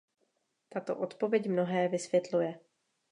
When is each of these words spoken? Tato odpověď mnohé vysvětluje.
Tato 0.69 0.95
odpověď 0.97 1.49
mnohé 1.49 1.87
vysvětluje. 1.87 2.59